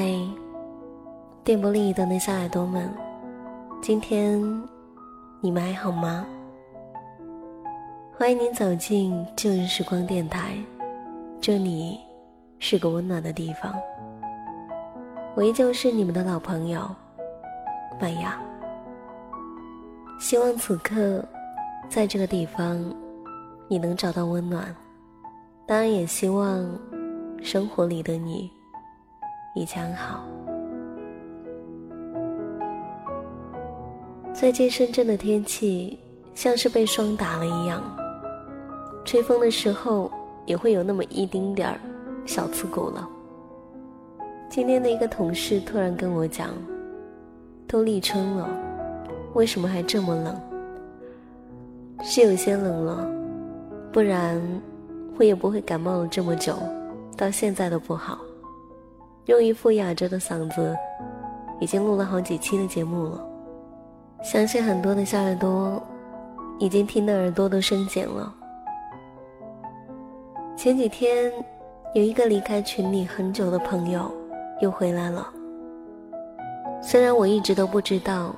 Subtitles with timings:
[0.00, 0.08] 嗨，
[1.42, 2.88] 电波另一端的小耳朵们，
[3.82, 4.40] 今天
[5.40, 6.24] 你们还好吗？
[8.16, 10.56] 欢迎您走进旧日时光电台，
[11.40, 11.98] 这里
[12.60, 13.74] 是个温暖的地方。
[15.34, 16.88] 我依旧是你们的老朋友
[18.00, 18.40] 麦芽。
[20.20, 21.24] 希望此刻
[21.88, 22.78] 在这个地方
[23.66, 24.72] 你能找到温暖，
[25.66, 26.64] 当然也希望
[27.42, 28.48] 生活里的你
[29.58, 30.24] 一切安好。
[34.32, 35.98] 最近深圳的天气
[36.32, 37.82] 像是被霜打了一样，
[39.04, 40.08] 吹风的时候
[40.46, 41.80] 也会有那么一丁点儿
[42.24, 43.08] 小刺骨了。
[44.48, 46.50] 今天的一个同事突然跟我讲，
[47.66, 48.48] 都立春了，
[49.34, 50.40] 为什么还这么冷？
[52.00, 53.10] 是有些冷了，
[53.92, 54.40] 不然
[55.18, 56.54] 我也不会感冒了这么久，
[57.16, 58.20] 到现在都不好。
[59.28, 60.76] 用一副哑着的嗓子，
[61.60, 63.26] 已经录了好几期的节目了，
[64.22, 65.82] 相信很多的小耳朵
[66.58, 68.34] 已经听得耳朵都生茧了。
[70.56, 71.32] 前几天
[71.94, 74.12] 有一个离开群里很久的朋友。
[74.60, 75.24] 又回来了。
[76.82, 78.34] 虽然我一直都不知道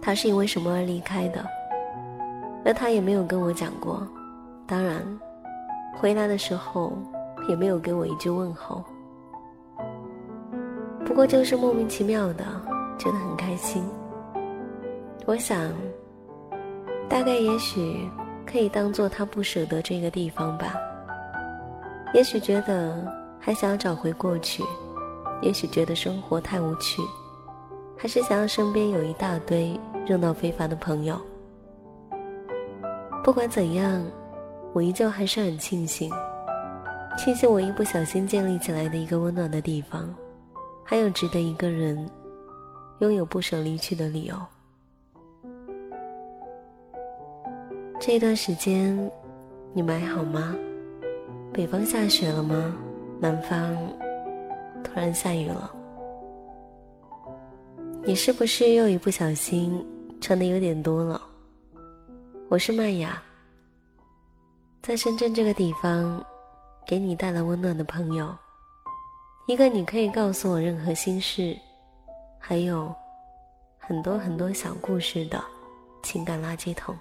[0.00, 1.44] 他是因为什么而离开的，
[2.64, 4.08] 那他也没有跟我讲过。
[4.66, 5.02] 当然，
[5.98, 6.94] 回来的时候
[7.46, 8.82] 也没有给我一句问候。
[11.10, 12.44] 不过就是莫名其妙的
[12.96, 13.82] 觉得很开心。
[15.26, 15.72] 我想，
[17.08, 18.08] 大概也许
[18.46, 20.76] 可以当做他不舍得这个地方吧。
[22.14, 24.62] 也许觉得还想要找回过去。
[25.42, 27.02] 也许觉得生活太无趣，
[27.98, 29.76] 还是想要身边有一大堆
[30.06, 31.20] 热闹非凡的朋友。
[33.24, 34.00] 不管怎样，
[34.72, 36.08] 我依旧还是很庆幸，
[37.18, 40.14] 庆幸我一不小心建立起来的一个温暖的地方，
[40.90, 42.10] 还有值得一个人
[42.98, 44.34] 拥有不舍离去的理由。
[48.00, 49.08] 这段时间，
[49.72, 50.52] 你们还好吗？
[51.52, 52.74] 北方下雪了吗？
[53.20, 53.72] 南方？
[54.82, 55.72] 突然下雨了，
[58.02, 59.86] 你是不是又一不小心
[60.20, 61.22] 穿的有点多了？
[62.48, 63.22] 我是麦雅，
[64.82, 66.20] 在深圳这个地方，
[66.84, 68.34] 给你带来温暖的朋友，
[69.50, 71.58] 一个你可以告诉我任何心事，
[72.38, 72.94] 还有
[73.80, 75.42] 很多很多小故事的
[76.04, 76.96] 情感垃圾桶。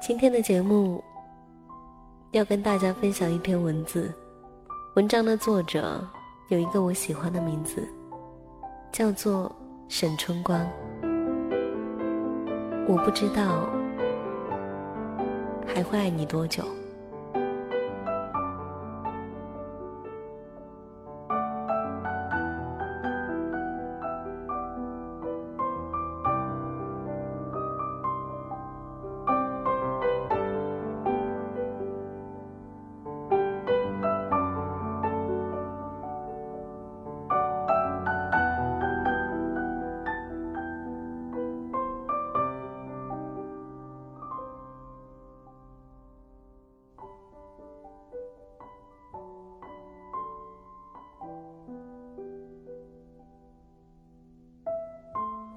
[0.00, 1.04] 今天的节目
[2.30, 4.10] 要跟大家分享一篇文字。
[4.96, 6.02] 文章的作者
[6.48, 7.86] 有一个我喜欢的名字，
[8.90, 9.54] 叫做
[9.86, 10.66] 沈春光。
[12.88, 13.68] 我不知道
[15.66, 16.64] 还会爱你多久。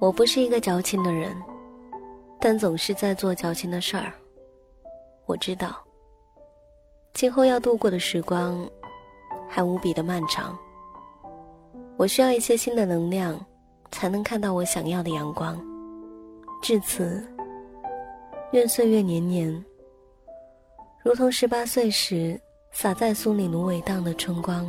[0.00, 1.36] 我不是一个矫情的人，
[2.40, 4.12] 但总是在做矫情的事儿。
[5.26, 5.76] 我知道，
[7.14, 8.64] 今后要度过的时光
[9.48, 10.56] 还无比的漫长。
[11.96, 13.44] 我需要一些新的能量，
[13.90, 15.60] 才能看到我想要的阳光。
[16.62, 17.26] 至此，
[18.52, 19.64] 愿岁月年年，
[21.02, 22.40] 如同十八岁时
[22.70, 24.64] 洒在苏里芦苇荡的春光，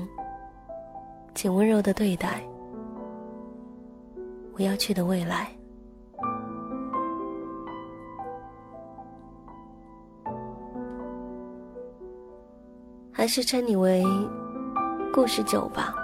[1.36, 2.42] 请温柔的对待。
[4.60, 5.50] 我要去的未来，
[13.10, 14.04] 还是称你为
[15.14, 15.96] 故事九吧。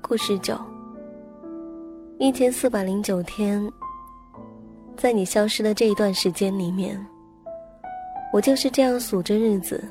[0.00, 0.56] 故事九，
[2.20, 3.60] 一千四百零九天，
[4.96, 7.04] 在你消失的这一段时间里面，
[8.32, 9.82] 我就是这样数着日子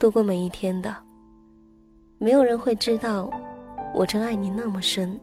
[0.00, 0.92] 度过每一天的。
[2.18, 3.30] 没有人会知道，
[3.94, 5.16] 我真爱你那么深。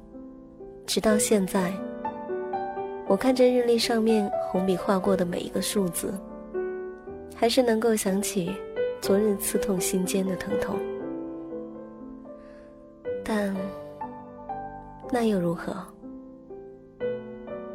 [0.88, 1.74] 直到现在，
[3.08, 6.14] 我看着日历上面红笔画过的每一个数字，
[7.36, 8.56] 还是能够想起
[9.02, 10.78] 昨日刺痛心间的疼痛。
[13.22, 13.54] 但
[15.12, 15.76] 那又如何？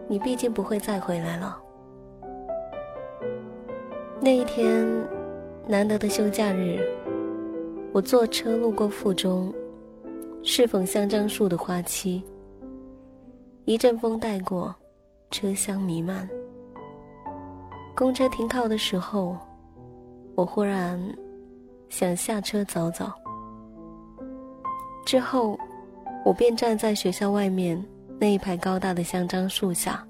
[0.08, 1.60] 你毕竟不会再回来了。
[4.20, 4.86] 那一天
[5.68, 6.80] 难得的休假日，
[7.92, 9.52] 我坐车路过附中，
[10.42, 12.24] 适逢香樟树的花期。
[13.64, 14.74] 一阵风带过，
[15.30, 16.28] 车厢弥漫。
[17.94, 19.36] 公车停靠的时候，
[20.34, 21.00] 我忽然
[21.88, 23.10] 想下车走走。
[25.06, 25.56] 之后，
[26.24, 27.80] 我便站在学校外面
[28.18, 30.04] 那一排高大的香樟树下，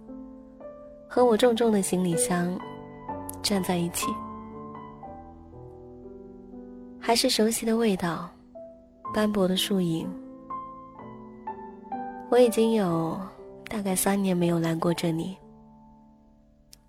[1.07, 2.59] 和我重重的行李箱
[3.43, 4.07] 站在一起。
[6.99, 8.31] 还是熟悉的味道，
[9.13, 10.11] 斑驳的树影。
[12.31, 13.21] 我已经有
[13.73, 15.35] 大概三年没有来过这里，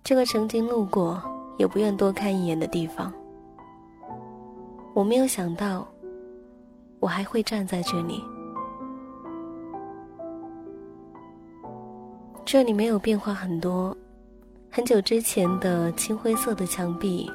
[0.04, 1.18] 这个曾经路过
[1.56, 3.10] 也不愿多看一眼的地方。
[4.92, 5.88] 我没有想到，
[7.00, 8.22] 我还会站在这里。
[12.44, 13.96] 这里没有变化很多，
[14.70, 17.30] 很久之前的青灰色的墙壁，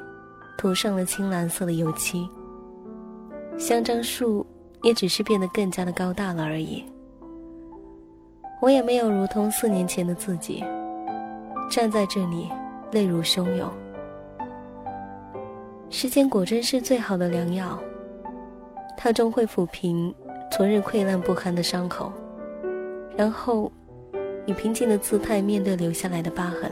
[0.60, 2.30] 涂上了青蓝色的油漆。
[3.57, 4.46] 香樟树
[4.84, 6.86] 也只是变得更加的高大了而已。
[8.61, 10.63] 我也没有如同四年前的自己，
[11.69, 12.50] 站在这里
[12.91, 13.69] 泪如汹涌。
[15.89, 17.79] 时间果真是最好的良药，
[18.97, 20.13] 它终会抚平
[20.51, 22.11] 昨日溃烂不堪的伤口，
[23.15, 23.71] 然后
[24.45, 26.71] 以平静的姿态面对留下来的疤痕。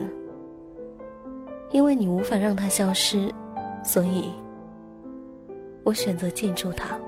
[1.71, 3.31] 因为你无法让它消失，
[3.83, 4.31] 所以。
[5.83, 6.99] 我选择记住它。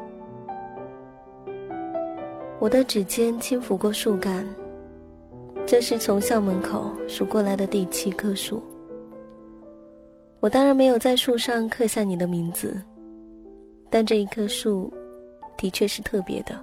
[2.59, 4.47] 我的指尖轻抚过树干，
[5.69, 8.59] 这是从校门口数过来的第七棵树。
[10.39, 12.81] 我当然没有在树上刻下你的名字，
[13.87, 14.91] 但这一棵树
[15.55, 16.59] 的确是特别的，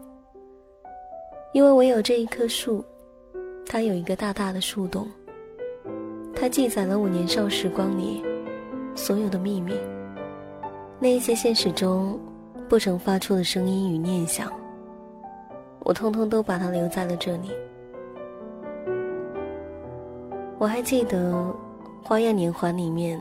[1.52, 2.84] 因为唯有这一棵树，
[3.64, 5.06] 它有一个大大的树洞，
[6.34, 8.20] 它记载了我年少时光里
[8.96, 9.72] 所有的秘密。
[10.98, 12.18] 那一些现实中
[12.68, 14.52] 不曾发出的声音与念想，
[15.84, 17.52] 我通通都把它留在了这里。
[20.58, 21.32] 我还记得
[22.02, 23.20] 《花样年华》里面，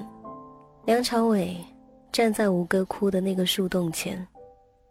[0.86, 1.58] 梁朝伟
[2.10, 4.26] 站在吴哥窟的那个树洞前，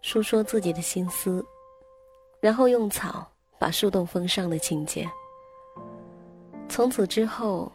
[0.02, 1.42] 诉说自己的心思，
[2.40, 3.26] 然后用草
[3.58, 5.08] 把树洞封上的情节。
[6.68, 7.72] 从此之后，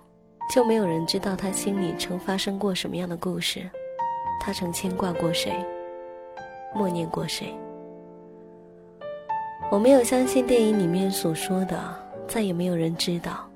[0.54, 3.68] 就没有人知道他心里曾发生过什么样的故事。
[4.40, 5.52] 他曾牵挂过谁，
[6.76, 7.58] 默念过谁？
[9.72, 11.76] 我没有相信电影里面所说的，
[12.28, 13.49] 再也没有人知道。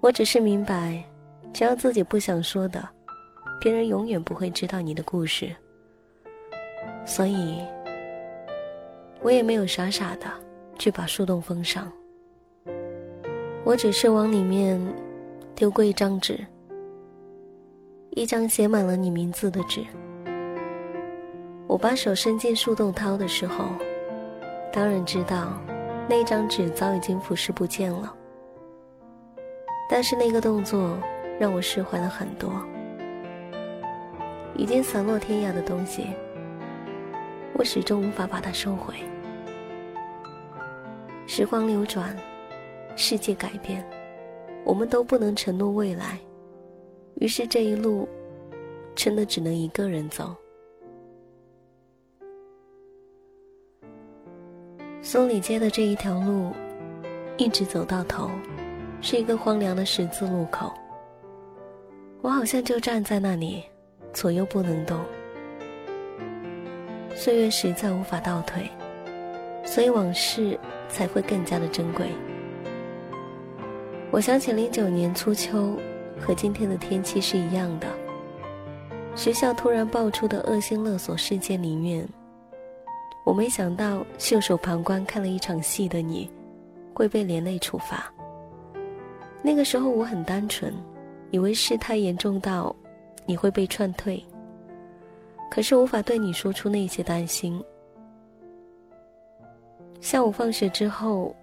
[0.00, 1.04] 我只是明白，
[1.52, 2.88] 只要自己不想说的，
[3.60, 5.54] 别人永远不会知道你的故事。
[7.04, 7.60] 所以，
[9.20, 10.26] 我也没有傻傻的
[10.78, 11.92] 去把树洞封上。
[13.62, 14.80] 我只是往里面
[15.54, 16.38] 丢过一张纸。
[18.12, 19.84] 一张写满了你名字的纸。
[21.66, 23.66] 我把手伸进树洞掏的时候，
[24.72, 25.60] 当然知道
[26.08, 28.16] 那张纸早已经腐蚀不见了。
[29.92, 30.96] 但是那个动作
[31.40, 32.64] 让我释怀了很多。
[34.56, 36.06] 已经散落天涯的东西，
[37.54, 38.94] 我始终无法把它收回。
[41.26, 42.16] 时光流转，
[42.94, 43.84] 世界改变，
[44.64, 46.20] 我们都不能承诺未来。
[47.16, 48.08] 于是这一路，
[48.94, 50.36] 真的只能一个人走。
[55.02, 56.52] 松里街的这一条路，
[57.38, 58.30] 一直走到头，
[59.00, 60.72] 是一个荒凉的十字路口。
[62.22, 63.64] 我好像就站在那里，
[64.12, 64.98] 左右不能动。
[67.14, 68.68] 岁月实在无法倒退，
[69.64, 72.06] 所以往事才会更加的珍贵。
[74.10, 75.76] 我想起零九年初秋。
[76.20, 77.88] 和今天的天气是一样的。
[79.16, 82.06] 学校突然爆出的恶性勒索事件里面，
[83.24, 86.30] 我没想到袖手旁观看了一场戏的你，
[86.92, 88.12] 会被连累处罚。
[89.42, 90.72] 那个时候我很单纯，
[91.30, 92.74] 以为事态严重到
[93.24, 94.22] 你会被劝退，
[95.50, 97.62] 可是无法对你说出那些担心。
[100.00, 101.34] 下午放学之后，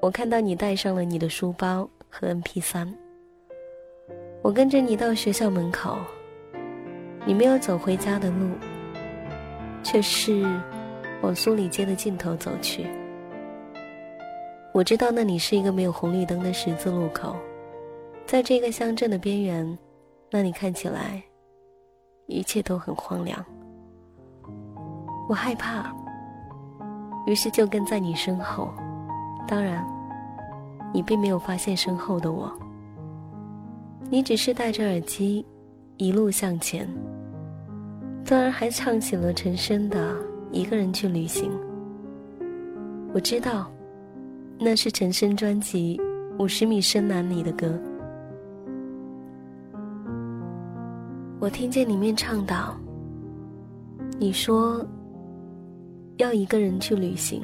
[0.00, 2.92] 我看到你带上了你的书包和 MP 三。
[4.42, 5.98] 我跟着你到学校门口，
[7.24, 8.50] 你没有走回家的路，
[9.82, 10.42] 却是
[11.22, 12.86] 往苏里街的尽头走去。
[14.72, 17.36] 我知道那里是一个没有红绿灯的十字路口，
[18.24, 19.78] 在这个乡镇的边缘，
[20.30, 21.22] 那里看起来
[22.26, 23.44] 一切都很荒凉。
[25.28, 25.94] 我害怕，
[27.26, 28.72] 于是就跟在你身后。
[29.46, 29.86] 当然，
[30.94, 32.50] 你并没有发现身后的我。
[34.08, 35.44] 你只是戴着耳机，
[35.98, 36.88] 一路向前。
[38.24, 40.14] 突然还唱起了陈升的
[40.50, 41.50] 《一个人去旅行》。
[43.12, 43.70] 我知道，
[44.64, 46.00] 那是陈升专辑
[46.42, 47.76] 《五十米深蓝》里的歌。
[51.40, 52.78] 我听见里面唱道
[54.20, 54.86] ：“你说
[56.18, 57.42] 要一个人去旅行，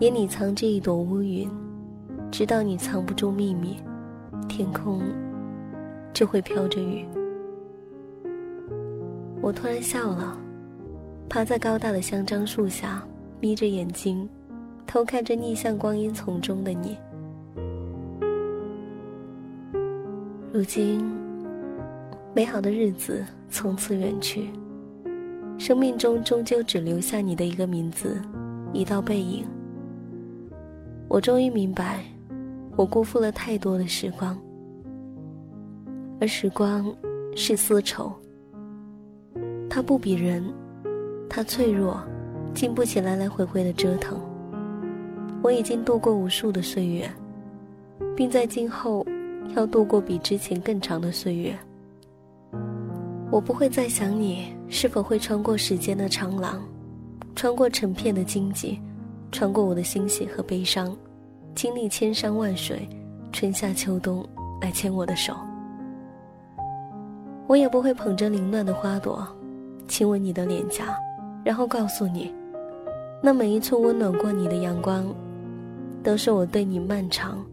[0.00, 1.48] 眼里藏着一朵乌云，
[2.28, 3.76] 直到你藏不住秘密，
[4.48, 5.00] 天空
[6.12, 7.06] 就会飘着雨。”
[9.40, 10.36] 我突然笑了，
[11.28, 13.00] 趴在高大的香樟树下。
[13.40, 14.28] 眯着眼睛，
[14.88, 16.96] 偷看着逆向光阴丛中的你。
[20.50, 21.04] 如今，
[22.34, 24.48] 美好的日子从此远去，
[25.58, 28.18] 生命中终究只留下你的一个名字，
[28.72, 29.44] 一道背影。
[31.06, 32.02] 我终于明白，
[32.74, 34.38] 我辜负了太多的时光，
[36.18, 36.90] 而时光
[37.36, 38.10] 是丝绸，
[39.68, 40.42] 它不比人，
[41.28, 42.02] 它脆弱。
[42.54, 44.18] 经不起来来回回的折腾。
[45.42, 47.10] 我已经度过无数的岁月，
[48.16, 49.06] 并在今后
[49.54, 51.56] 要度过比之前更长的岁月。
[53.30, 56.60] 我不会再想你是否会穿过时间的长廊，
[57.36, 58.80] 穿过成片的荆棘，
[59.30, 60.96] 穿过我的欣喜和悲伤，
[61.54, 62.88] 经历千山万水，
[63.32, 64.26] 春夏秋冬
[64.60, 65.34] 来牵我的手。
[67.46, 69.26] 我也不会捧着凌乱的花朵，
[69.86, 70.98] 亲吻你的脸颊，
[71.44, 72.34] 然后告诉你。
[73.22, 75.04] 那每一寸温暖过你的阳光，
[76.02, 77.44] 都是我对你漫长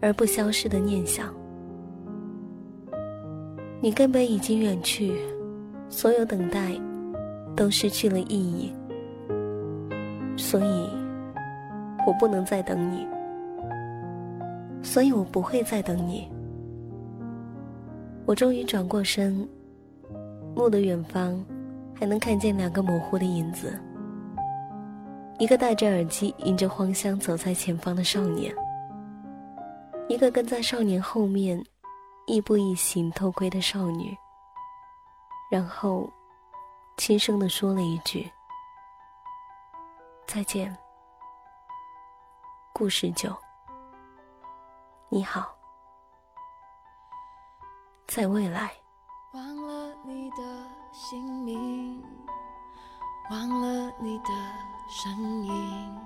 [0.00, 1.32] 而不消失的念想。
[3.80, 5.14] 你根本已经远去，
[5.88, 6.72] 所有等待
[7.54, 8.72] 都失去了意义，
[10.36, 10.88] 所以
[12.06, 13.06] 我不能再等你，
[14.82, 16.28] 所以我不会再等你。
[18.24, 19.46] 我终于转过身，
[20.54, 21.44] 目的远方
[21.94, 23.72] 还能看见两个模糊的影子。
[25.38, 28.54] 一个戴着耳机、迎着荒香走在前方的少年，
[30.08, 31.62] 一个跟在少年后面，
[32.26, 34.16] 亦步亦行偷窥的少女。
[35.50, 36.10] 然后，
[36.96, 38.30] 轻声的说了一句
[40.26, 40.74] ：“再见。”
[42.72, 43.36] 故事九，
[45.10, 45.54] 你好，
[48.06, 48.72] 在未来。
[49.34, 50.42] 忘了你的
[50.92, 52.02] 姓名，
[53.30, 54.75] 忘了你的。
[54.88, 55.12] 身
[55.44, 55.98] 影，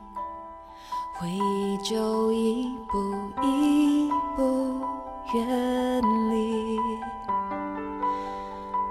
[1.18, 2.98] 回忆就一步
[3.42, 4.80] 一步
[5.34, 6.78] 远离。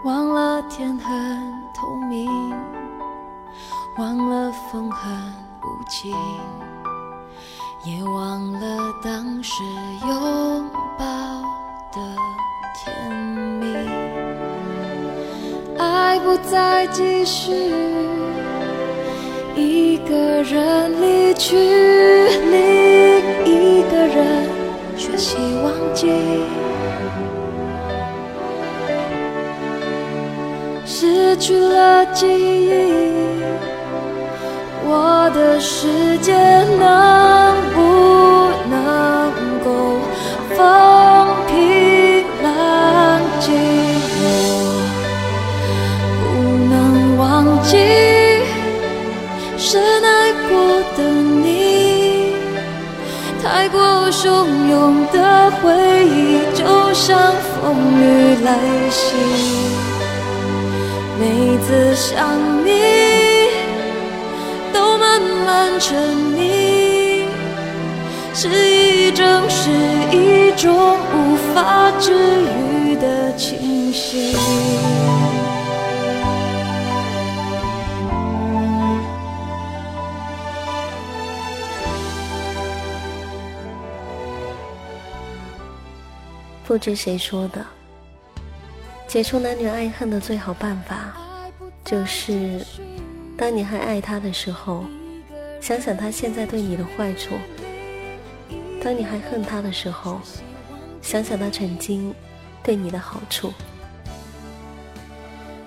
[0.04, 2.30] 忘了天很透明，
[3.98, 5.12] 忘了风很
[5.64, 6.16] 无情，
[7.84, 9.64] 也忘了当时
[10.08, 10.70] 拥
[11.00, 11.42] 抱
[11.92, 12.16] 的
[12.76, 13.12] 甜
[13.60, 13.66] 蜜。
[15.80, 18.19] 爱不再继续。
[19.60, 21.58] 一个人离去，
[22.50, 22.60] 另
[23.46, 24.48] 一个人
[24.96, 26.08] 学习忘记，
[30.86, 32.72] 失去了记忆，
[34.86, 36.34] 我的世界
[36.80, 37.49] 呢？
[58.50, 59.16] 来袭。
[61.20, 62.72] 每次想你，
[64.74, 67.26] 都慢慢沉溺，
[68.34, 69.70] 是一种是
[70.12, 72.12] 一种无法治
[72.58, 74.36] 愈的清醒。
[86.66, 87.66] 不知谁说的，
[89.10, 91.18] 解除男女爱恨的最好办法，
[91.84, 92.64] 就是，
[93.36, 94.86] 当你还爱他的时候，
[95.60, 97.34] 想想他现在对你的坏处；
[98.80, 100.22] 当你还恨他的时候，
[101.02, 102.14] 想想他曾经
[102.62, 103.52] 对你的好处。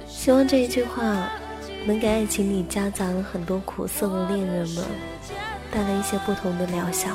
[0.06, 1.28] 希望这一句话，
[1.84, 4.84] 能给爱情里夹杂了很多苦涩的恋人们，
[5.72, 7.08] 带来一些不同的疗效。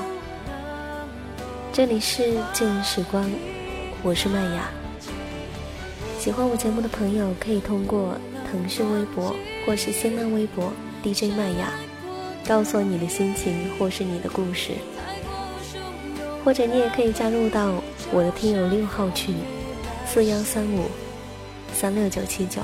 [1.72, 3.32] 这里是静时光。
[4.04, 4.70] 我是麦雅，
[6.28, 8.14] 喜欢我节目的朋友可以通过
[8.52, 9.34] 腾讯微博
[9.66, 11.72] 或是新浪微博 DJ 麦雅，
[12.46, 14.74] 告诉我你的心情或是你的故事，
[16.44, 17.82] 或者你也可以加入到
[18.12, 19.36] 我的听友六号群
[20.06, 20.90] 四幺三五
[21.74, 22.62] 三六九七九。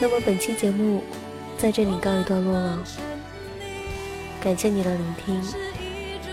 [0.00, 1.04] 那么本期节目
[1.56, 2.82] 在这里告一段落了，
[4.42, 5.40] 感谢你的聆听，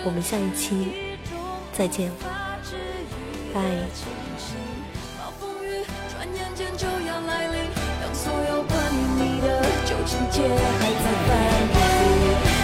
[0.03, 0.87] 我们下一期
[1.71, 2.11] 再见，
[3.53, 4.28] 拜。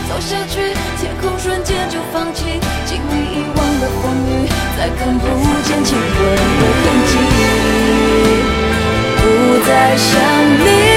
[0.07, 5.25] 走下去，天空瞬间就放晴，经历遗忘的风雨，再看不
[5.63, 7.13] 见亲吻的痕迹，
[9.17, 9.23] 不
[9.67, 10.09] 再想
[10.65, 10.94] 你。